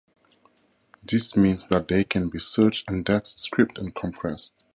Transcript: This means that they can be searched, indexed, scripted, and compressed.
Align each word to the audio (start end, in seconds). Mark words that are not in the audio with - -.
This 1.03 1.35
means 1.37 1.67
that 1.67 1.87
they 1.87 2.03
can 2.03 2.29
be 2.29 2.39
searched, 2.39 2.89
indexed, 2.89 3.37
scripted, 3.37 3.77
and 3.77 3.93
compressed. 3.93 4.55